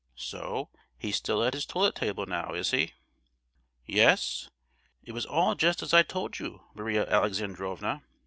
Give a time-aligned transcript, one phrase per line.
[0.15, 2.93] So, he's still at his toilet table now, is he?—"
[3.85, 4.49] "Yes.
[5.03, 8.01] It was all just as I told you, Maria Alexandrovna!"